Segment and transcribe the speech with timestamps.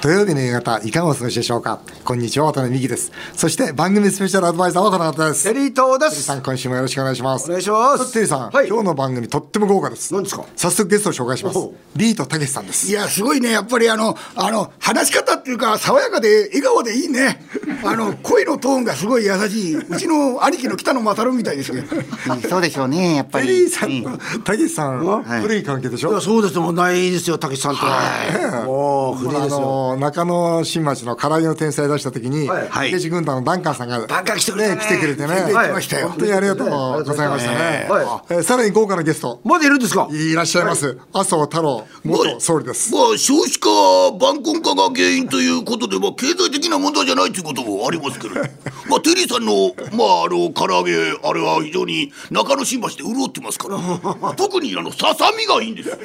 [0.00, 1.80] 土曜日の夕方、いかがお過ごしでしょうか？
[2.04, 3.10] こんにちは、渡辺美希です。
[3.34, 5.42] そして、番組スペシャルアドバイザーはこの方です。
[5.42, 6.10] テリー東です。
[6.10, 7.46] テリーさん、今週もよろしくお願いします。
[7.46, 10.14] お願いしますテリーさん、はい今日の番組とっても豪華です。
[10.14, 10.44] 何ですか？
[10.54, 11.74] 早速ゲストを紹介しますおう。
[11.96, 12.92] ビートたけしさんですい。
[12.92, 13.50] や、すごいね。
[13.50, 17.44] やっぱりあの、あの、話し方っていうか、爽やかで、笑顔でいいね。
[17.84, 19.76] あの、声のトーンがすごい優しい。
[19.78, 21.84] うちの兄貴の北野勝みたいですね。
[22.28, 23.48] うんそうでしょうね、やっぱり。
[23.48, 26.10] テリーさんうんとたけしさん、古い関係でしょ？
[26.12, 28.64] いや、そうですもうないですよ、たけしさんとは。
[28.64, 29.87] もう、古いあですよ。
[29.94, 33.08] の中野新町の唐揚げの天才出した時に、はい。
[33.08, 34.80] 軍団のダンカンさんが、ダンカン来てくれたね。
[34.82, 37.86] 来てくれてね、全然来ましたよ本当にありがとうございましたね。
[37.88, 40.08] はえーさらに豪華なゲスト、まだいるんですか？
[40.10, 40.98] いらっしゃいます。
[41.12, 42.92] 麻生太郎元総理です。
[42.94, 43.68] まあ、少子化、
[44.18, 48.34] 晩婚化が原因ということで、まあ、経済的な問題じゃないということもありますけど。
[48.88, 50.92] まあ、テリーさんの、まあ、あの、唐揚げ、
[51.22, 53.78] あれは非常に中野新橋で潤ってますから。
[54.36, 55.96] 特に、あの、ささみがいいんですよ。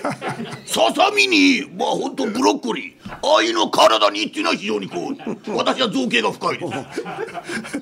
[0.66, 6.66] ささみに、まあ、本当ブロッコリー、愛の体にっていうのは非常にこう、私は造形が深いで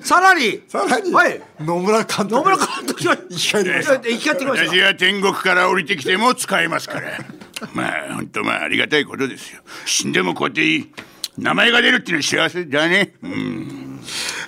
[0.08, 1.40] さらに、さらに、はい。
[1.60, 2.30] 野村監督。
[2.34, 7.18] 野村監督が生き返ってきまし私が天国から降りてきても使えますから。
[7.74, 9.60] まあ本当まあありがたいことですよ。
[9.86, 10.88] 死んでもこうやって
[11.38, 13.14] 名前が出るっていうのは幸せだね？
[13.22, 14.00] うん。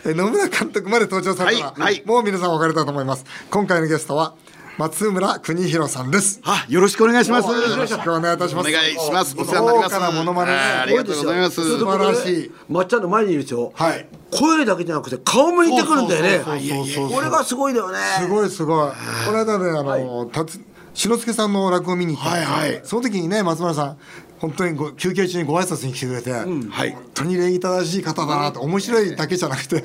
[0.05, 2.03] えー野村監督まで登場されたら、はいはい。
[2.05, 3.25] もう皆さんお分かりだと思います。
[3.51, 4.35] 今回のゲストは
[4.77, 6.41] 松村邦弘さんです。
[6.43, 7.49] あ、よろしくお願いします。
[7.49, 8.69] よろしくお願いいたします。
[8.69, 9.37] お願いします。
[9.39, 9.95] お世話になります。
[9.95, 11.63] 豪華なモノマネあありがとうございます。
[11.63, 12.51] 素晴らしい。
[12.69, 13.73] まっちゃんの前にいるでしょ？
[13.77, 14.09] はい。
[14.33, 16.43] 声だけじゃなくて、顔も似てくるんだよね。
[16.45, 17.99] そうそうそうそうこれがすごいだよね。
[18.19, 18.91] すごいすごい。
[19.27, 20.61] この間ね、あの、たつ
[20.93, 23.99] 志の輔さんの落語を見に行ったはいはいその時にね、松村さん、
[24.39, 26.45] 本当にご休憩中にご挨拶に来てくれて、は
[26.87, 29.83] い本当に礼儀正しい方だなと、面白いだけじゃなくて、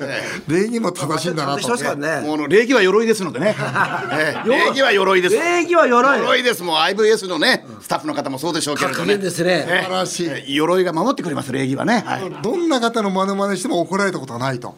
[0.48, 1.76] 礼儀も正しいんだなと。
[1.96, 2.20] ね。
[2.26, 3.56] もう礼儀は鎧ですのでね。
[4.12, 5.36] ええ礼儀は鎧です。
[5.36, 6.18] 礼儀は鎧。
[6.18, 6.62] 鎧です。
[6.64, 9.64] もう IVS のね、スタッフの方もそうでしょうけれどねすね。
[9.84, 10.26] 素晴らしい。
[10.26, 11.52] ええ鎧が守ってくれます。
[11.52, 12.02] 礼儀はね。
[12.04, 12.42] はい。
[12.42, 14.74] どんな方のモノマネしても怒られたことがないと。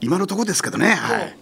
[0.00, 0.90] 今のところですけどね。
[0.90, 1.36] はい。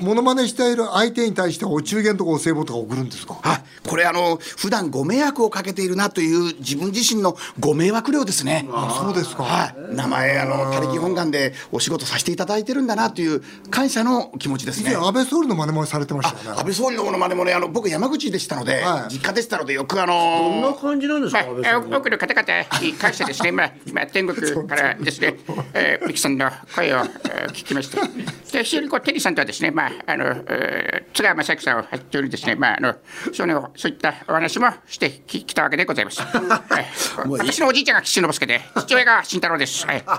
[0.00, 3.34] モノマネしている相手に対してお中元とかお歳暮とか送るんですか？
[3.42, 8.66] はい、これあの普段ご迷惑をかけているなという自分自身のご迷惑料ですね。
[9.00, 9.42] そうですか。
[9.44, 14.92] はい、名前あの他力本願でお仕事させていただいてるんだなという感謝の気持ちですね。
[14.92, 16.58] 以前安倍総理の真似もされてましたよね。
[16.58, 19.14] 安倍総理のものまでもねあの僕山口でしたので、はい。
[19.14, 25.36] 実家でしたのでよくあどんなの感じなんですか、安倍さまあ、ん多くの方々に感謝ですね、まあ、 まあ、天国からですね、
[25.74, 27.98] えー、ミキさんの声を、えー聞きまして、
[28.52, 32.94] で非常にこうテリーさんとはですね、まああのえー津川雅之さんを発表にですね、まああの
[33.32, 36.20] そのそういったお話もしてききたわけでございます。
[36.22, 36.28] は
[36.80, 36.86] い
[37.28, 39.84] 私のおじいちゃんが岸信介で、父親が慎太郎です。
[39.86, 39.96] はい。
[40.06, 40.10] え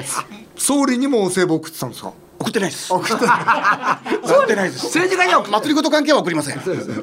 [0.00, 0.24] ー
[0.56, 2.12] 総理にもお歳暮送ってたんですか？
[2.40, 2.92] 送ってないです。
[2.92, 3.08] 送っ
[4.46, 4.84] てないです。
[4.94, 6.60] 政治家には祭りごと関係は送りません。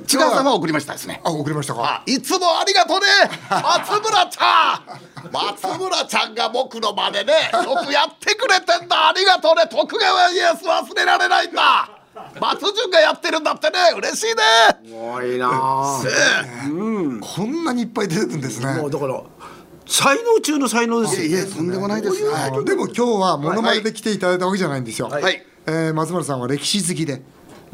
[0.07, 1.19] 津川さんは送りましたですね。
[1.25, 2.01] あ、送りましたか。
[2.05, 3.05] いつもありがとうね
[3.49, 4.81] 松村ちゃ
[5.25, 11.89] ん松村ちゃんが僕の真似でよくやってくれてんだありがとうね徳川家康忘れられないんだ
[12.39, 14.41] 松潤がやってるんだってね嬉しいね
[14.85, 16.01] すごいなあ
[17.21, 18.73] こんなにいっぱい出てくるんですね。
[18.81, 19.21] もうだから
[19.85, 22.23] 才能中の才能ですよいえとんでもないです。
[22.25, 25.09] はいでも今日はモノマネで来ていただいたわけじゃないんですよ。
[25.09, 27.21] はいえー松村さんは歴史好きで。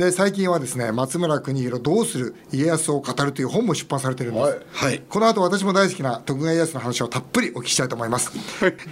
[0.01, 4.99] で最近はですね松村邦弘どうする家康を語るという本も出版されてるんです、はい。
[5.07, 8.31] この後私も大好きな徳川家康の話をたっぷりお聞きしたいと思います、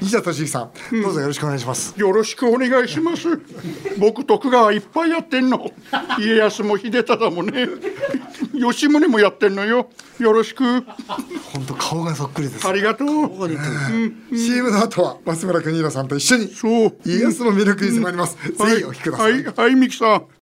[0.02, 2.00] 西田敏行さん、どうぞよろしくお願いします。
[2.00, 3.28] よろしくお願いします。
[3.98, 5.72] 僕徳川いっぱいやってんの。
[6.20, 7.68] 家康も秀忠もね。
[8.54, 9.90] 吉宗もやってんのよ。
[10.20, 10.64] よろしく。
[11.54, 14.38] 本当顔がそっくりですありがとう。
[14.38, 16.54] CM の後は松村邦弘さんと一緒に。
[16.54, 16.96] そう。
[17.04, 19.44] 家康の魅力に迫ります、ぜひお聞きください、はい。
[19.46, 20.39] はいミキさん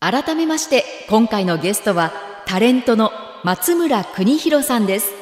[0.00, 2.12] 改めまして今回のゲストは
[2.46, 3.10] タレントの
[3.42, 5.12] 松村邦弘さんです。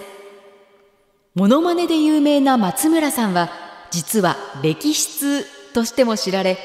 [1.34, 3.50] モノマネで有名な松村さんは
[3.90, 6.58] 実は歴史通としても知られ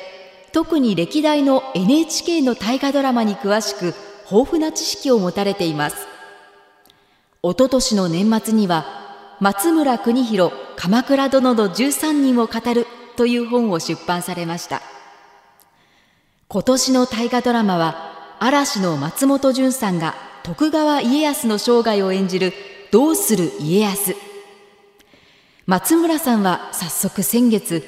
[0.51, 3.95] 特に歴代の NHK の大河ドラマに詳しく
[4.29, 5.95] 豊富な知識を持たれています。
[7.41, 14.81] おととしの年末には松村邦弘鎌倉殿の13人を語るという本を出版されました。
[16.53, 22.51] 今年の大河ドラマは嵐の松本潤さんが徳川家康の生涯を演じる
[22.91, 24.13] 「どうする家康」
[25.65, 27.85] 松村さんは早速先月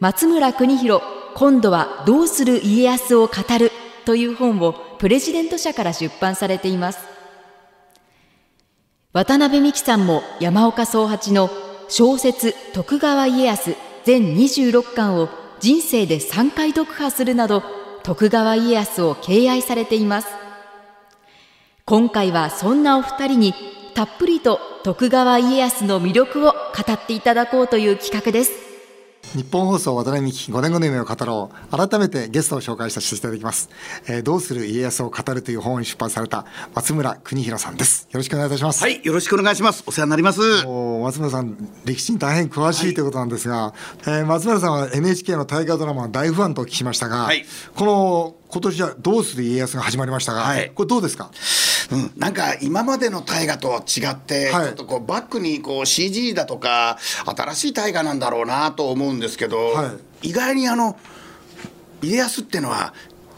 [0.00, 1.02] 松村邦弘
[1.34, 3.70] 今度はどうする家康を語る
[4.06, 7.00] という本をプレジデント社から出版されています。
[9.12, 11.50] 渡辺美樹さんも山岡宗八の
[11.90, 15.28] 小説徳川家康全26巻を
[15.60, 17.62] 人生で3回読破するなど
[18.02, 20.28] 徳川家康を敬愛されています。
[21.84, 23.54] 今回はそんなお二人に
[23.94, 28.67] たっぷりと徳川家康の魅力を語っていただこうという企画です。
[29.34, 31.88] 日本放送渡辺美希5年後の夢を語ろう。
[31.88, 33.68] 改めてゲストを紹介させていただきます、
[34.08, 38.08] えーどうする家康を語るという本を出版された松村邦弘さんです。
[38.10, 38.82] よろしくお願いいたします。
[38.82, 39.84] はいよろしくお願いします。
[39.86, 40.40] お世話になります。
[40.66, 47.44] お松村さん歴史に大変詳しいということなんですが、えー松村さんは NHK の大河ドラマの大ファンとお聞きしましたが、はい。
[47.76, 50.72] この今年は「どうする家康」が始まりましたが、はい。
[50.74, 51.30] これどうですか？
[51.90, 54.66] うん、なんか今までの大河と違って、はい。
[54.66, 60.98] ちょっとこうバックにこう CG だとか新しい大河なんだろうなと思うんですけど、は意外にあの
[62.02, 62.92] 家康ってのは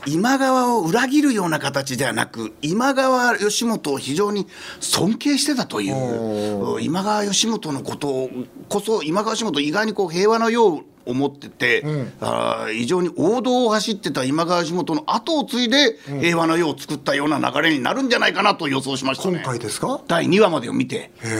[0.07, 4.47] 今川を裏切るような形ではなく今川義元を非常に
[4.81, 6.75] 尊敬してたという。
[6.75, 8.31] うん今川義元のことを
[8.69, 11.83] こそ今川義元意外にこう平和のよう思ってて、
[12.21, 19.41] あー非常に王道を走ってた今川義元の後を継いで平和の世を作ったような流れになるんじゃないかなと予想しましたね。
[19.43, 20.01] 今回ですか？
[20.07, 21.31] 第2話までを見て、へえ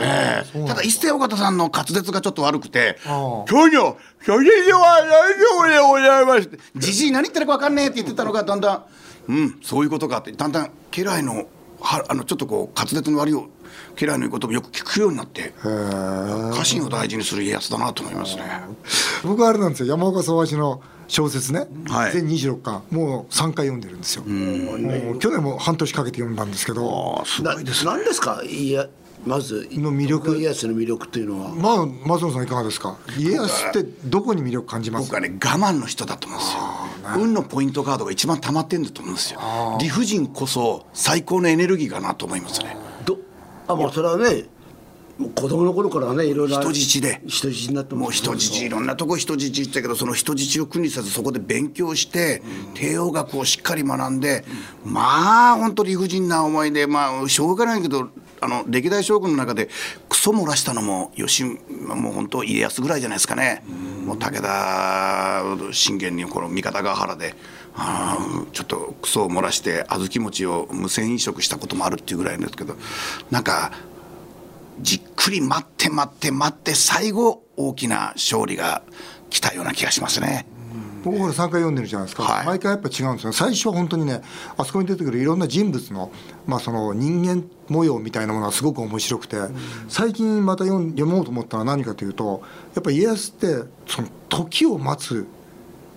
[0.00, 0.66] ええ。
[0.66, 8.84] ただ一世尾形さんの滑舌がちょっと悪くてあ今日のそれでは何でございますじじい何言ってるか分かんねえって言ってたのがだんだん
[9.28, 10.32] うんそういうことかって。
[10.32, 11.46] だんだん家来の
[11.80, 13.34] はあのちょっとこう滑舌の悪い
[13.96, 18.42] 家来の言うこともよく聞くようになって家臣を大事にする家康だなと思いますね。
[19.22, 19.88] 僕はあれなんですよ。
[19.88, 22.12] 山岡総橋の小説ね、はい。
[22.12, 22.82] 全26巻。
[22.90, 24.22] もう3回読んでるんですよ。
[25.18, 27.24] 去年も半年かけて読んだんですけど。
[27.42, 28.42] ななんですか？
[28.44, 28.86] いや
[29.26, 30.38] まずの魅力。
[30.38, 31.50] 家康の魅力というのは。
[31.50, 32.96] まあ松野さんいかがですか？
[33.18, 35.10] 家康ってどこに魅力感じます？
[35.10, 36.60] 僕はね我慢の人だと思うんですよ。
[37.16, 39.40] 運のポイントカードが一番溜まってんだと思うんですよ。
[39.80, 42.76] 理不尽こそ最高のエネルギーかなと思いますね。
[42.76, 42.89] ど
[43.70, 44.44] あもうそれはね
[45.34, 47.20] 子供の頃からねいろいろ人質で。
[47.26, 52.42] 人質になってもう人質いろんなとこ人質行ったけどその人質を苦にせずそこで勉強して
[52.74, 54.44] 帝王学をしっかり学んで
[54.84, 58.08] まあ本当理不尽な思いでまあしょうがないけど
[58.40, 59.68] あの歴代将軍の中で
[60.08, 61.58] クソ漏らしたのも吉も
[62.10, 63.62] う本当家康ぐらいじゃないですかね。
[64.06, 65.42] もう武田
[65.72, 67.34] 信玄にこの三方ヶ原で
[67.82, 72.76] あーちょっとクソを漏らして小豆餅を無銭飲食したこともあるっていうぐらいですけど
[73.30, 73.72] なんか
[74.80, 78.82] じっくり待って待って待って最後大きな勝利が
[79.30, 80.46] 来たような気がしますね。
[81.02, 82.46] 僕これ3回読んでるじゃないですか、はい。
[82.46, 84.20] 毎回やっぱ違うんですよ最初は本当にね
[84.58, 86.12] あそこに出てくるいろんな人物の,、
[86.46, 89.36] まあその人間模様みたいなものがすごく面白くて、
[89.88, 92.42] 最近また読もうと思ったのは何かというと
[92.74, 93.46] やっぱり家康って
[93.86, 95.26] その時を待つ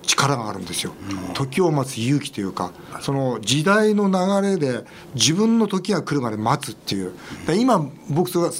[0.05, 0.93] 力があるんですよ、
[1.33, 2.71] 時を待つ勇気というか
[3.01, 4.85] その時代の流れで
[5.15, 7.13] 自分の時が来るまで待つっていう。
[7.47, 8.53] で今僕それは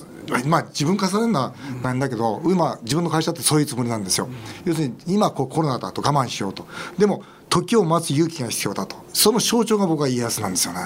[0.46, 1.54] まあ自分重ねるのは
[1.84, 4.30] なんだけど今自分の会社ってそういうつもりなんですよ。
[4.66, 6.66] 要するに今こうコロナだと我慢しようと。
[6.98, 8.96] でも時を待つ勇気が必要だと。
[9.14, 10.80] その象徴が僕は家康なんですよね。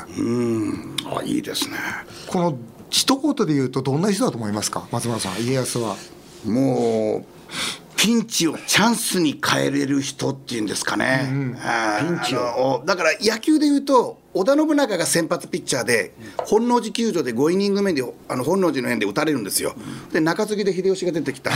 [1.05, 1.77] あいいですね。
[2.27, 2.57] この
[2.89, 4.87] 一言で言うとどんな人だと思いますか？
[4.91, 5.95] 松村さん家康は。
[6.45, 7.25] もう
[7.97, 11.27] ピンチをチャンスに変えれる人っていうんですかね。
[11.29, 19.73] ピンチをだから野球で言うと織田信長が先発ピッチャーで本能寺球場で5イニング目であの本能寺の変で打たれるんですよ。
[20.13, 21.49] で中継ぎで秀吉が出てきた。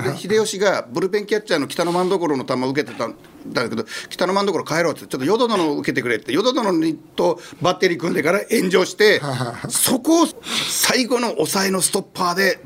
[0.00, 3.16] で秀吉がブルペンキャッチャーの北野万所の球を受けてたん
[3.48, 9.20] だけど北野万所帰ろうってちょっと淀殿を受けてくれって淀殿にとバッテリー組んでから炎上して
[9.68, 10.26] そこを
[10.70, 12.60] 最後の抑えのストッパーで。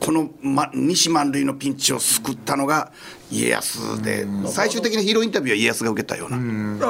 [0.00, 2.92] この、ま、西満塁のピンチを救ったのが
[3.30, 6.36] 家康で、最終的なヒーローインタビューは家康が受けたような、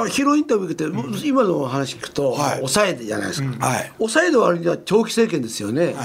[0.01, 2.55] あヒーローインタビュー受けて、今の話聞くと、はい。
[2.57, 3.91] 抑えじゃないですか、はい。
[3.97, 5.95] 抑えの割には長期政権ですよね、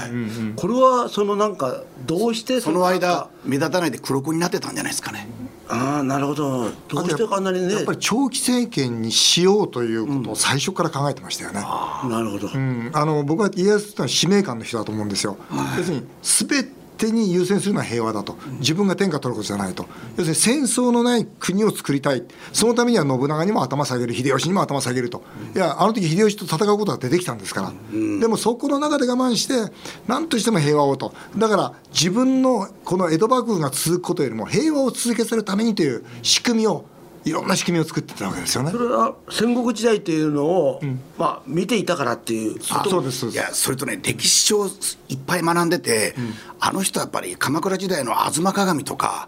[0.55, 5.27] これはそのなんかどうしてその間目立たないで黒子になってたんじゃないですかね。
[5.67, 6.69] ああなるほど。
[6.87, 7.73] どうしてあんなにね。
[7.73, 15.37] やっぱり長期政権にしようということを最初から考えてましたよね、なるほど、うん、あの僕は家康っていうのは使命感の人だと思うんですよ、
[15.77, 18.37] 要するに全てに優先するのは平和だと。
[18.59, 19.85] 自分が天下取ることじゃないと。
[20.17, 22.23] 要するに戦争のない国を作りたい。
[22.53, 25.23] そのためには信長にも頭下げる秀吉にも頭下げると。
[25.55, 27.73] いやあの時秀吉と戦うことが出てきたんですから、
[28.19, 29.73] でもそこの中で我慢して
[30.07, 31.13] 何としても平和をと。
[31.37, 36.85] だから自分のこの江戸幕府が続くことよりも平和を続けさせるためにという仕組みを
[37.25, 38.71] いろんな仕組みを作ってたわけですよね。
[38.71, 38.77] そ。
[38.77, 40.81] れは戦国時代というのを、
[41.17, 42.59] まあ、見ていたからっていう。
[42.69, 43.41] あそうですそうです。
[43.41, 44.67] いやそれとね歴史書を
[45.09, 46.13] いっぱい学んでて、
[46.59, 49.27] あの人はやっぱり鎌倉時代の「吾妻鏡」とか、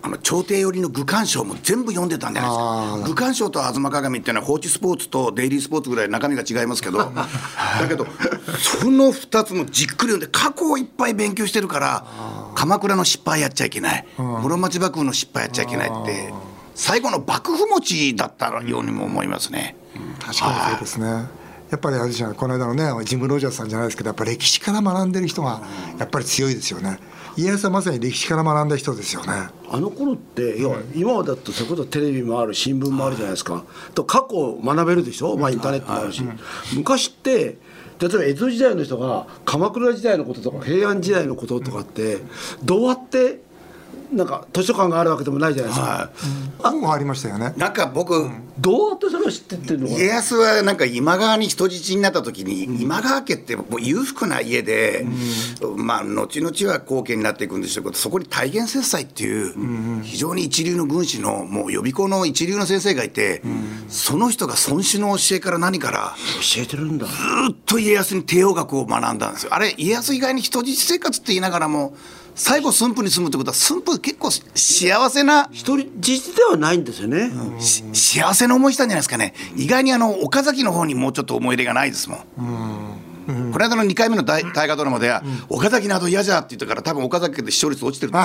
[0.00, 6.98] あの朝廷寄りの愚官賞も全部読んでたんじゃないですあか愚官賞と吾妻鏡っていうのは放置スポーツとデイリースポーツぐらい中身が違いますけど。
[7.12, 8.06] だけど
[8.58, 12.06] その2つもじっくり読んで過去をいっぱい勉強してるから
[12.54, 14.06] 鎌倉の失敗やっちゃいけない。
[14.16, 16.32] 室町幕府の失敗やっちゃいけないって
[16.78, 19.76] 最後の幕府持ちだったようにも思いますね。
[20.20, 21.06] 確かにそうですね。
[21.70, 25.60] やっぱりあれじゃんこの間のねジム・ロジャースさんじゃないですけどやっぱ歴史から学んでる人が
[25.98, 27.00] やっぱり強いですよね。
[27.36, 29.32] 家康はまさに歴史から学んだ人ですよね。
[29.68, 36.22] あの頃って要は今だとそれこそテレビもある新聞もあるじゃないですか、と過去を学べるでしょ、まあ、インターネットもあるし、
[36.74, 37.58] 昔って
[38.00, 42.18] 例えば江戸時代の人が鎌倉時代のこととか平安時代のこととかって
[42.62, 43.40] どうやって
[44.12, 46.10] なんか図書館があるわけでもないじゃないですか、
[46.58, 47.52] 本もありましたよね。
[47.56, 55.06] なんか僕、どうやってそれを知ってってるのか家康はなんか今川に人質になった時に、今川家ってもう裕福な家で、
[55.76, 63.42] まあ後々は後家になっていくんでしょうけどそこに大元節斎っていう非常に一流の軍師のもう予備校の一流の先生がいて、
[63.88, 66.14] その人が孫子の教えから何から
[66.54, 67.06] 教えてるんだ。
[67.06, 67.12] ず
[67.52, 69.54] っと家康に帝王学を学んだんですよ。
[69.54, 71.94] あれ家康以外に人質生活って言いながらも
[72.38, 79.34] 最後駿府に住むってことは駿府結構幸せな一人実ではないんですよね、し幸せな思いしたんじゃないですかね。
[79.56, 82.18] 意外にあの岡崎の方にもうちょっと思い入れがないですもん。
[83.26, 88.12] この間の2回目の大大河ドラマでは、岡崎など嫌じゃって言ったから多分岡崎で視聴率落ちてる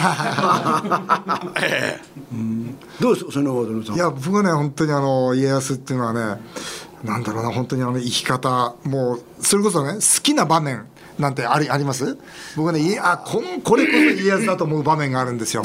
[3.02, 3.26] どうです？
[3.26, 3.64] かその
[3.96, 6.42] いや僕はね本当にあの家康っていうのはね
[7.04, 10.86] なんだろうな本当にあの生き方もうそれこそね好きな場面
[11.20, 12.18] なんてありあります？
[12.56, 15.64] 僕はねいあこんこれこそ家康だと思う場面があるんですよ。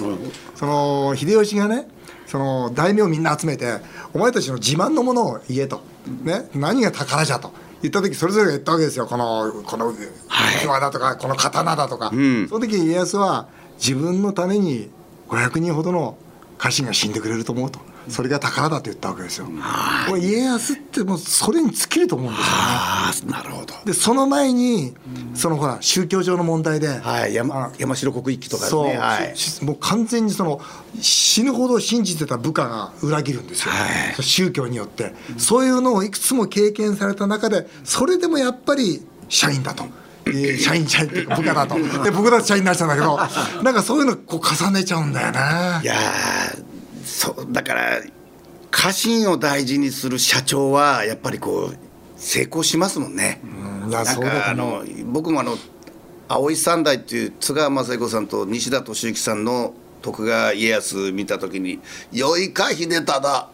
[0.55, 1.89] その秀吉がね
[2.27, 3.79] その大名みんな集めて
[4.13, 5.83] お前たちの自慢のものを言えと、
[6.23, 7.53] ね、何が宝じゃと。
[7.81, 9.07] 言った時それぞれが言ったわけですよ。
[9.07, 9.95] このこの
[10.65, 13.47] 岩だとかこの刀だとか、その時家康は
[13.79, 14.91] 自分のために
[15.29, 16.19] 500人ほどの
[16.59, 17.79] 家臣が死んでくれると思うと
[18.09, 19.47] それが宝だと言ったわけですよ。
[20.09, 22.41] これ家康ってもうそれに尽きると思うんで
[23.13, 23.33] すよね。
[23.33, 23.75] なるほど。
[23.85, 24.95] でその前に
[25.35, 29.37] そのほら宗教上の問題で、はい山山城国一揆とかですそう、ねはい。
[29.37, 30.61] しもう完全にその
[31.01, 34.23] 死ぬほど信じてた部下が裏切るんですよ、はい。
[34.23, 39.85] 宗教によって、そういうのをいくつも経験された中でそれでもやっぱり社員だと。
[40.27, 41.77] えー 社員社員っていうか部下だと。
[42.05, 43.19] で僕だって社員になっちゃうんだけど。
[43.63, 45.39] なんかそういうのこう重ねちゃうんだよね。
[45.83, 46.68] いやー
[47.09, 48.03] そうだから
[48.71, 51.77] 家臣を大事にする社長はやっぱりこう
[52.17, 53.41] 成功しますもんね。
[53.89, 55.57] いやなんかあの僕もあの
[56.29, 59.73] 青井三代っていう津川雅彦さんと西田敏行さんの
[60.03, 61.81] 徳川家康見た時に
[62.13, 63.49] 「よいか秀忠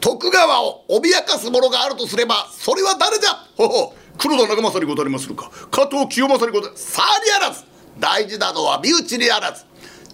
[0.00, 5.50] 徳川を脅かす者があるとすればそれは誰じゃほほ黒田長政にござりまするか。
[5.72, 7.64] 加藤清正にござりさあにあらず。
[7.98, 9.64] 大事なのは身内にあらず。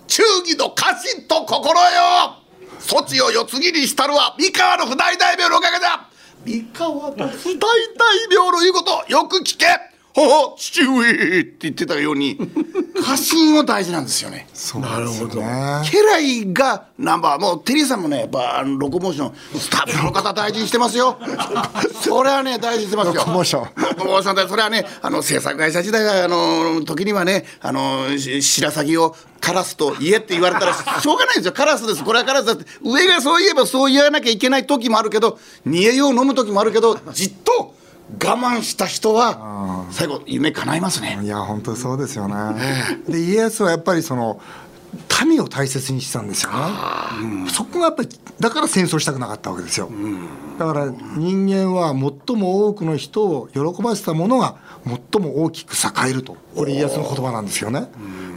[0.06, 2.39] 忠義の家臣と心よ
[2.80, 6.08] 措置を世継ぎにしたるは三河の不大大名のおかげだ。
[6.44, 9.66] 三河の不大大名の言うことよく聞け。
[10.12, 14.48] ほほ父上って言ってたように家臣を大事なんですよね。
[14.52, 15.82] そうなんですよね。
[15.92, 21.16] 家来がナンバーもうテリーさんもねやっぱロコモーションスタッフの方大事にしてますよ。
[22.02, 23.14] それはね大事にしてますよ。
[23.14, 23.62] ロコモーション。
[23.62, 31.52] ロコモーションでそれはねあの制作会社時代あの時にはねあのし白鷺をカラスと言えって言われたらしょうがないんですよ。
[31.52, 32.04] カラスです。
[32.04, 32.64] これはカラスだって。
[32.82, 37.74] 上がそう言えばそう言わなきゃいけない時もあるけど煮えよう飲む時もあるけどじっと
[38.14, 42.34] 我慢した人は最後夢叶いますねいや本当にそうですよね。
[43.08, 44.40] で家康はやっぱりその
[45.24, 46.58] 民を大切にしてたんですよね。
[47.50, 48.08] そこがやっぱり
[48.40, 49.90] だから戦争したくなかったわけですよ。
[50.58, 57.88] だから人間は最も多くの人を喜ばせたものが最も大きく栄えるとこれ家康の言葉なんですよね。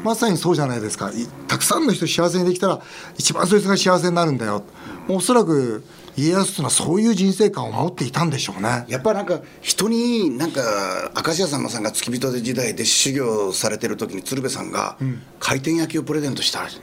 [0.03, 1.09] まさにそうじゃないですか。
[1.09, 2.81] いたくさんの人幸せにできたら
[3.17, 4.63] 一番そいつが幸せになるんだよ。
[5.09, 5.83] おそらく
[6.15, 8.85] 家康というのはそういう人生観を持っていたんでしょうね。
[8.87, 14.97] やっぱなんか人になんか明石家さんまさんが付き人で時代で修行されてる時に鶴瓶さんが
[15.39, 16.79] 回転焼きをプレゼントしたらしい、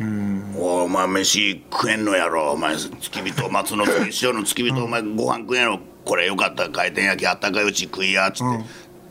[0.57, 2.53] お前飯食えんのやろ。
[2.53, 4.85] お前付き人松の付き塩の付き人。
[4.85, 5.81] お前ご飯食えんやろ。
[6.05, 6.65] これよかった。
[6.65, 8.45] ら回転焼きあったかいうち食いやっつって、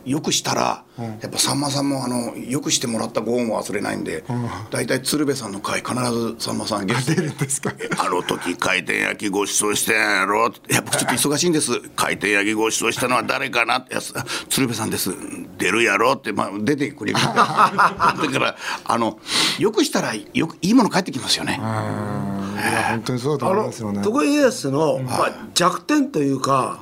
[0.09, 0.83] よくしたら、
[1.21, 4.23] やっぱさんまさんもあのよくしてもらったご恩を忘れないんで、
[4.71, 7.71] 大体鶴瓶さんの回必ずさんまさんゲスト出るんですか？
[7.99, 10.47] あの時回転焼きご馳走したんやろ。
[10.47, 11.79] いや僕ちょっと忙しいんです。
[11.95, 13.79] 回転焼きご馳走したのは誰かな？
[13.79, 14.13] ってやつ
[14.49, 15.11] 鶴瓶さんです。
[15.57, 16.13] 出るやろ？
[16.13, 17.19] ってまあ、出てくれる。
[17.21, 19.19] だからあの
[19.59, 21.59] よくしたらよくいいもの返ってきますよね。
[21.59, 24.01] いや本当にそうだと思いますよね。
[24.01, 26.79] 徳川家康の、まあ、弱点というか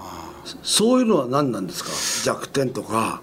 [0.63, 1.89] そういうのは何なんですか？
[2.23, 3.21] 弱点とか。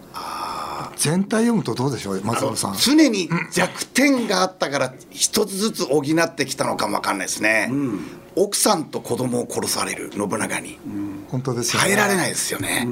[0.97, 2.76] 全体読むとどうでしょう松尾さん。
[2.76, 7.71] 常に弱点があったから一つずつ補ってきたのかもわかんないですね、
[8.37, 10.79] 奥さんと子供を殺される信長に、
[11.29, 11.88] 本当ですよね。
[11.88, 12.87] 耐えられないですよね、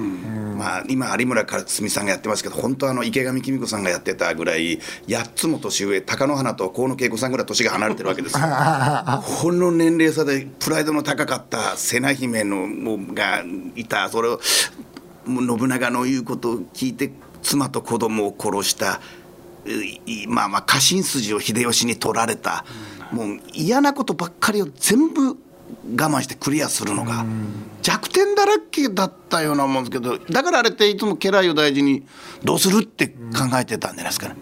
[0.57, 8.41] まあ、今有村架純さんがやってますけど本当はあの池上紀美子さんがやってたぐらい8つも年上貴乃花と河野恵子さんぐらい年が離れてるわけですよ。
[8.43, 12.69] この年齢差でプライドの高かった瀬名姫の
[13.13, 13.45] が
[13.75, 14.09] いた。
[14.09, 14.41] それを
[15.27, 19.01] 信長の言うことを聞いて妻と子供を殺した
[19.67, 22.65] いまあまあ家臣筋を秀吉に取られた、
[23.13, 25.37] もう嫌なことばっかりを全部我
[25.97, 27.25] 慢してクリアするのが
[27.83, 32.05] 弱点だらけだったようなもんですけどだからあれっていつも家来を大事に
[32.45, 33.15] どうするって考
[33.61, 34.37] えてたんじゃないですかね。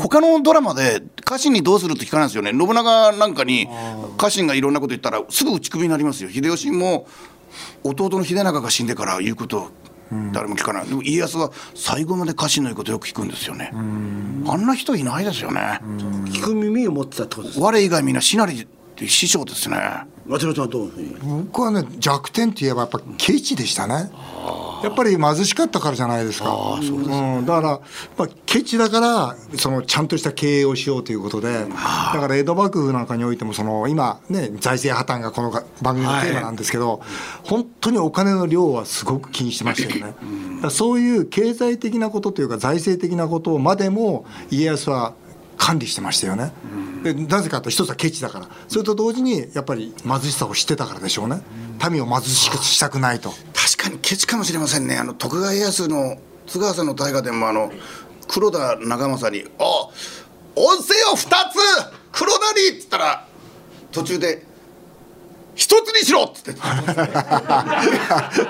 [0.00, 3.68] 他のドラマで家臣にどうするって聞かないんですよね信長なんかに
[4.16, 7.06] 家臣がいろんなこと言ったらすぐ打ち首になりますよ秀吉も
[7.82, 9.70] 弟の秀長が死んでから言うこと
[10.32, 13.70] 誰も聞かない、でも家康は最後まで家臣の言うことよく聞くんですよね。
[13.72, 13.76] あ
[14.56, 15.80] んな人いないですよね。
[16.26, 18.66] 聞く耳を持ってたってことです我以外みんなしなり
[19.06, 19.76] 師匠ですね
[20.28, 20.92] 松本さんはどう
[21.44, 24.10] 僕はね弱点って言えばやっぱケチでしたね。
[24.82, 26.78] やっぱり貧しかったからじゃないですか。
[26.80, 27.80] うん、だから、
[28.16, 35.50] まあ、ケチだからそのちゃんとした経営をしようということでだから江戸幕府なんかにおいてもその今ね財政破綻がこの
[35.82, 37.02] 番組のテーマなんですけど、
[37.42, 40.16] 本当にお金の量はすごく気にしてましたよね、だか
[40.64, 45.14] らそういう経済的なことというか財政的なことまでも家康は
[45.58, 46.52] 管理してましたよね、
[47.02, 51.42] でなぜかと一つはケチだからそれと同時にやっぱり貧しさを知ってたからでしょうね
[51.90, 57.70] 民を貧しくしたくないと確かにケチかもしれませんねあの徳川家康の津川さんの大河でもあの
[58.28, 59.88] 黒田長政に「あ
[60.54, 61.26] 温泉を2つ
[62.12, 63.26] 黒田に!」っつったら
[63.90, 64.46] 途中で
[65.56, 66.60] 「一つにしろ!」っつって 二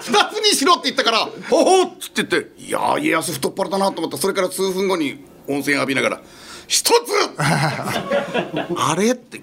[0.01, 6.21] つにしろって言ったから「ほほっ!」つって言って「いやー家康太っ腹だなと思ったそれから数分後に温泉浴びながら
[6.69, 7.11] 「一つ!
[7.41, 9.43] 」あれって。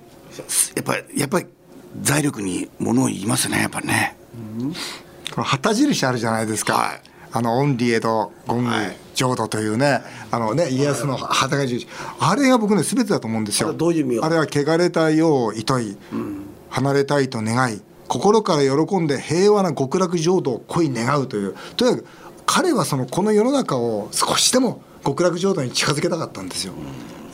[0.76, 1.46] やっぱりやっぱり
[2.02, 4.18] 財力に物を言いますねやっぱりね。
[5.34, 7.02] この旗印あるじゃないですか、はい。
[7.32, 11.88] あの恩理江戸権武浄土というね、あのね家康の旗印。
[12.20, 13.70] あれが僕ね全てだと思うんですよ。
[13.70, 15.98] あれどういう意味があれは汚れた世を厭い、
[16.70, 21.56] 離れたいと願い心から喜んで平和な極楽浄土を恋願うという。
[21.78, 22.08] とにかく
[22.46, 26.74] 彼はそのこの世の中を少しでも極楽浄土に近づけたかったんですよ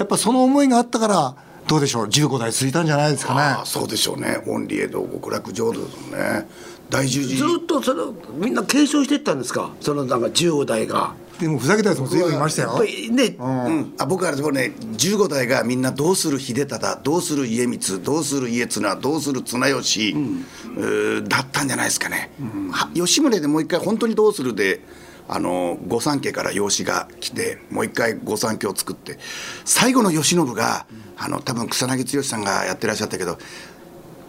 [0.01, 1.36] やっぱその思いがあったから
[1.67, 3.41] どうでしょう15代続いたんじゃないですかね。
[3.41, 4.41] ああそうでしょうね。
[4.48, 6.48] 恩理江戸極楽浄土ですね。
[6.89, 7.36] 大十字。
[7.36, 9.70] ずっとそれをみんな継承していったんですか？
[9.79, 11.14] そのなんか15代が。
[11.40, 12.70] でもふざけたやつも随分いましたよ。
[12.70, 14.74] やっぱりね、うん、あ僕はでもね。
[14.79, 22.31] 15代がみんなどうする秀忠どうする家光どうする家綱どうする綱吉、うーだったんじゃないですかね、
[22.72, 24.80] は吉宗でもう一回本当にどうするで
[25.33, 29.17] あの御三家から養子が来てもう一回御三家を作って
[29.63, 30.85] 最後の慶喜が
[31.17, 33.37] あの多分草薙剛さんがやってらっしゃったけど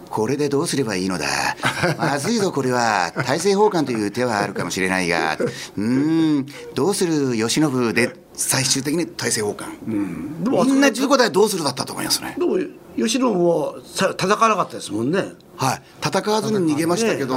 [0.09, 1.27] これでどうすればいいのだ？
[1.99, 3.13] まずいぞこれは。
[3.17, 5.39] 大政奉還という手はあるかもしれないが。
[5.39, 6.47] うーん。
[6.75, 12.37] どうする慶喜で最終的に大政奉還、でもみんな15代どうするだったと思いますね。
[12.39, 12.59] でも
[12.97, 15.25] 慶喜もさ戦わなかったですもんね
[15.57, 15.83] はい。
[16.05, 17.37] 戦わずに逃げましたけど、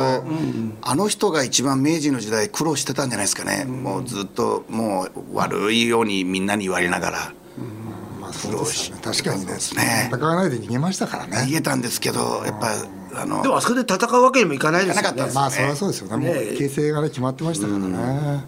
[0.81, 7.33] あの人が一番明治の時代苦労してたんじゃないですかね、もうずっともう悪いようにみんなに言われながら。
[8.19, 9.01] まあそうですよね。
[9.03, 10.09] 確かにねですね。
[10.11, 11.37] 戦わないで逃げましたからね。
[11.47, 15.09] 逃げたんですけどやっぱあのでもあそこで戦うわけにもいかないですよね。
[15.09, 16.25] いかなかったですまあそりゃそうですよね。
[16.25, 18.43] もうね形勢がね決まってましたからね、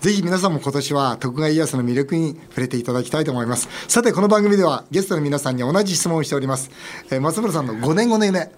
[0.00, 3.68] ぜひ皆さんも今年は徳川家康の魅力に触れていただきたいと思います。
[3.88, 6.70] さてこの番組ではゲストの皆さんに同じ質問をしております、
[7.10, 8.50] えー松村さんの5年後の夢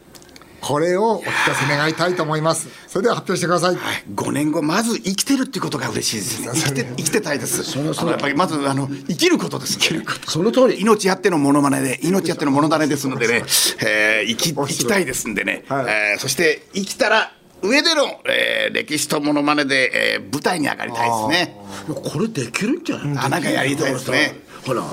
[0.63, 2.69] これをお聞かせ願いたいと思います。
[2.87, 3.77] それでは発表してください、
[4.15, 6.49] 5年後まず生きてるっていうことが嬉しいですね。
[6.55, 7.79] 生きて生きてたいです。
[7.79, 10.05] あのやっぱりまずあの生きることですね。
[10.29, 13.45] その通り命あってのモノマネで命あってのモノマネですのでね、
[13.81, 15.85] えー生き生きたいですんでね、はい。
[15.89, 21.57] えーそして生きたら上での、えー歴史とモノマネで、えー舞台に上がりたいですね。
[21.89, 23.25] いやこれできるんじゃない？
[23.27, 24.85] あなんかやりたいですねほら、い。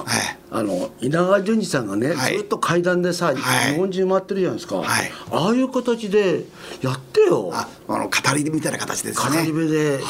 [0.51, 2.37] あの稲川淳二さんがね、はい。
[2.37, 3.35] ずっと階段でさ、はい。
[3.73, 5.11] 日本中回ってるじゃないですか、はい。
[5.31, 6.45] ああいう形で
[6.81, 7.51] やってよ。
[7.53, 10.03] ああの語りみたいな形です語ねり部で、ね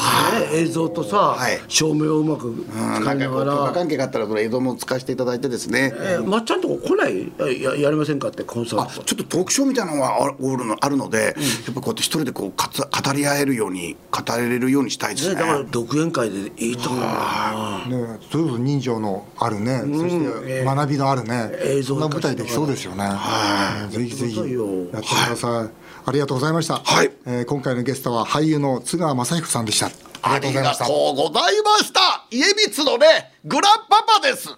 [0.52, 1.60] 映像とさ、はい。
[1.68, 2.64] 照明をうまくうん。
[2.64, 3.52] 使ないながら。
[3.66, 7.30] 可関係があったらその映像も使わせていただいてですね、えーまっちゃんとこ来ない？
[7.38, 9.04] やややりませんかってコンサあート。
[9.04, 11.18] ちょっとトークショーみたいなのがあるのあるので、
[11.66, 23.04] やっぱこうやって一人でこうかつ語り合えるように語れるようにしたいですね、ねだから独演会でいいと思うなね、それこそ人情のあるね、そして学びのあるね、映像そんな舞台できそうですよね。
[23.04, 25.70] はい、ぜひぜひやってください。
[26.06, 26.80] ありがとうございました。
[26.82, 29.90] はいえー今回のゲストは俳優の津川雅彦さんでした。
[30.22, 30.84] あありがとうございました。
[30.84, 34.48] りがとうございました家光のねグランパパです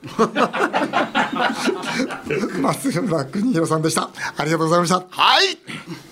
[2.61, 4.11] 松村邦弘さんでした。
[4.37, 4.97] ありがとうございました。
[5.09, 6.12] はい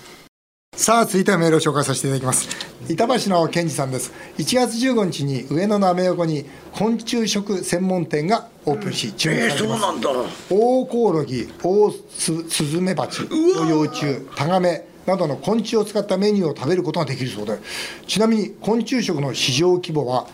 [0.81, 2.49] さあ続いてはメールを紹介させていただきます。
[2.89, 4.15] 板橋の健二さんです。
[4.39, 10.09] 1月15日に上野のアメ横に昆虫食専門店がオープンし注目されています、なんだ。
[10.49, 17.59] オオコオロギ、オオススズメバチの幼虫、タガメなどの昆虫を使ったメニューを食べることができるそうで、
[18.07, 20.29] ちなみに昆虫食の市場規模は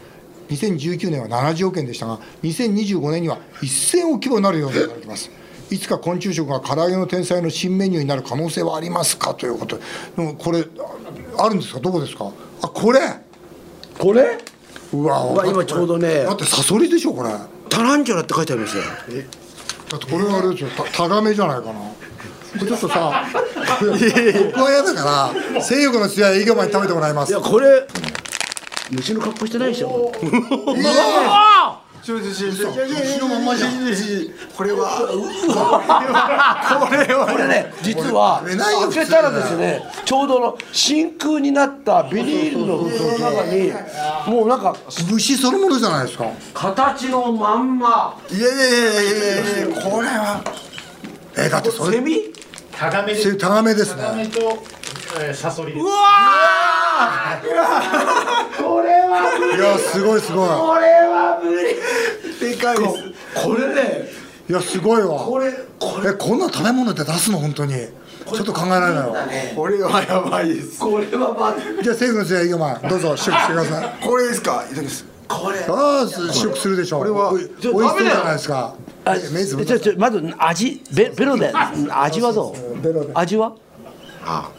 [0.49, 5.29] 2019年は70億円でしたが2025年には1000億規模になるようになります
[5.71, 9.35] いつか昆虫食が唐揚げの天才の新メニューになる可能性はありますか？
[9.35, 9.83] ということで。
[10.17, 10.65] でもこれ
[11.39, 11.81] あるんですか？
[11.81, 12.31] どこですか？
[12.63, 13.01] あこれ？
[13.99, 14.39] これ？
[14.93, 16.23] うわ今ちょうどね。
[16.25, 17.31] だってサソリでしょこれ。
[17.31, 18.83] だタランチュラって書いてありますよ。
[18.85, 20.71] ってこれはあれですよ。
[20.71, 21.81] たタガメじゃないかな。
[21.81, 21.97] こ
[22.61, 27.31] れちょっとさ僕は嫌だから性欲の強い営業マンに食べてもらいます。
[27.31, 27.87] いやこれ
[28.93, 30.13] 虫の格好してないでしょ
[34.57, 35.09] これは。
[37.31, 38.89] これね実は食べないよ。
[38.91, 43.73] 開けたらですねちょうどの真空になったビニールの袋の中に
[44.29, 44.77] もうなんか
[45.11, 46.31] 虫そのものじゃないですか。
[46.55, 48.17] 形のまんま。
[48.31, 50.41] いやいやいやいやいやこれは。
[51.37, 51.99] えだってそれ。
[51.99, 52.33] セミ？
[52.71, 53.39] タガメですね。
[53.39, 53.83] タガメ
[54.29, 54.39] と、
[55.19, 55.87] えー、サソリです
[58.59, 59.17] これは
[59.57, 60.49] いやすごいすごい。
[60.49, 61.77] これは無理。
[62.41, 62.93] でかいです。
[63.45, 64.09] これね
[64.49, 65.19] いやすごいわ。
[65.19, 66.11] これこれ。
[66.11, 67.39] えこんな食べ物で出すの？
[67.39, 67.75] 本当に。
[67.75, 69.15] ちょっと考えられないわ。
[69.55, 70.81] これはやばいです。
[70.81, 71.83] これはまず。
[71.83, 73.97] じゃあ政府の強い営業マンどうぞ試食してください。
[74.05, 74.65] これですか？
[74.65, 75.05] いただきます。
[75.29, 75.59] これ。
[75.69, 77.01] ああ試食するでしょう。
[77.01, 77.33] これは。
[77.33, 78.75] おい美味しそうじゃないですか。
[79.05, 81.53] あちょちょまず味ベベロで。
[81.91, 82.81] 味はどう？
[82.81, 83.13] ベロで。
[83.15, 83.53] 味は？
[84.25, 84.51] あ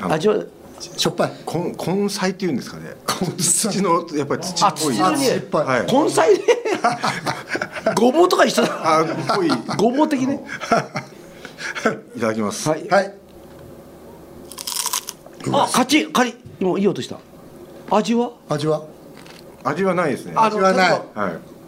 [0.00, 0.36] あ味は？
[0.80, 1.32] しょっぱい。
[1.46, 2.94] 根根菜っていうんですかね。
[3.38, 4.94] 土のやっぱり土あっぽい。
[4.94, 5.24] 土の匂い。
[5.26, 6.44] しょっぱいはい根菜ね。
[7.96, 8.98] ごぼうとか一緒だ。
[8.98, 9.48] あっぽい。
[9.76, 10.42] ごぼう的ね。
[12.16, 12.68] いただきます。
[12.68, 12.88] はい。
[12.88, 13.14] はい。
[15.52, 16.34] あカチッカリ。
[16.60, 17.18] もういい音した。
[17.90, 18.32] 味は？
[18.48, 18.82] 味は？
[19.64, 20.32] 味はないですね。
[20.36, 20.90] あ味はない。
[20.90, 21.02] はい。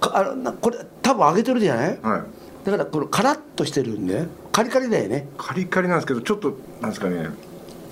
[0.01, 1.99] かあのなこれ多分揚げてるじゃない？
[2.03, 2.23] はい。
[2.65, 5.29] だからこのカラッとしてるんでカリカリだよね。
[5.37, 7.17] カリカリなんですけどちょっとなんですかね。
[7.17, 7.27] い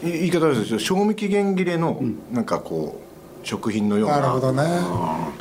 [0.03, 2.01] 言い方ですけど賞味期限切れの
[2.33, 3.01] なんかこ
[3.43, 4.21] う食品のような。
[4.21, 4.63] なるほどね。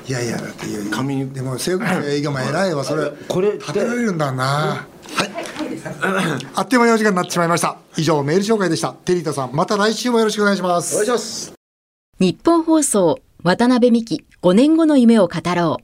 [0.08, 0.80] いやいやだっていや。
[0.92, 1.34] 紙に。
[1.34, 3.12] でも政府の営業マン偉いわそれ。
[3.28, 4.44] これ食べられるんだな。
[5.16, 5.30] はい。
[6.56, 7.78] あっという間にお時間になってしまいました。
[7.98, 8.94] 以上メール紹介でした。
[8.94, 10.96] テリータさんまた来週もよろしくお願いします。
[10.96, 11.54] お願いします。
[12.20, 15.84] 日本放送渡辺美希5年後の夢を語ろう。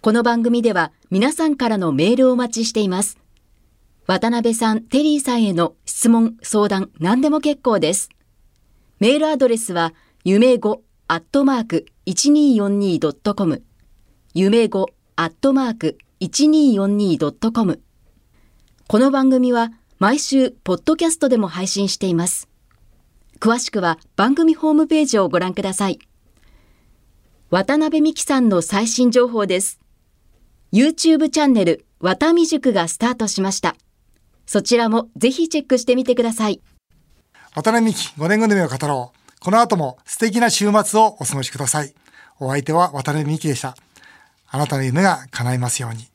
[0.00, 3.18] この番組では皆さんからのメールをお待ちしています。
[4.10, 8.08] 渡辺さん、テリーさんへの質問、相談、何でも結構です。
[8.98, 9.94] メールアドレスは、
[10.24, 13.62] 夢5アットマーク 1242.com
[14.34, 17.80] 夢5アットマーク 1242.com
[18.88, 19.70] この番組は
[20.00, 22.48] 毎週、ポッドキャストでも配信しています。
[23.38, 26.00] 詳しくは番組ホームページをご覧ください。
[27.50, 29.78] 渡辺美希さんの最新情報です。
[30.72, 33.76] YouTube チャンネル、渡未塾がスタートしました。
[34.52, 36.60] そちらもぜひチェックしてみてください。
[37.54, 39.40] 渡辺美希5年後の夢を語ろう。
[39.40, 41.94] この後も素敵な週末をお過ごしください。
[42.40, 43.76] お相手は渡辺美希でした。
[44.48, 46.09] あなたの夢が叶いますように。